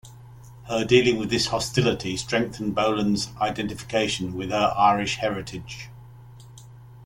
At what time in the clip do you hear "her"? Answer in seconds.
0.63-0.83, 4.49-4.73